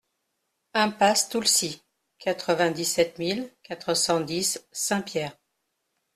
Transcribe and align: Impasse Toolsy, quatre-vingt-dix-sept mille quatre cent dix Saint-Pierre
Impasse 0.73 1.29
Toolsy, 1.29 1.83
quatre-vingt-dix-sept 2.17 3.19
mille 3.19 3.51
quatre 3.61 3.93
cent 3.93 4.19
dix 4.19 4.65
Saint-Pierre 4.71 5.37